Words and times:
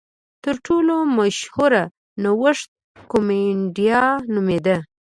تر 0.43 0.55
ټولو 0.65 0.95
مشهور 1.17 1.73
نوښت 2.23 2.69
کومېنډا 3.11 4.03
نومېده. 4.33 4.77